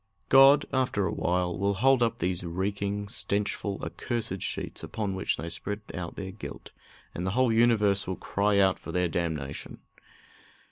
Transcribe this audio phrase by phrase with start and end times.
[0.29, 5.47] God, after a while, will hold up these reeking, stenchful, accursed sheets, upon which they
[5.47, 6.71] spread out their guilt,
[7.13, 9.77] and the whole universe will cry out for their damnation.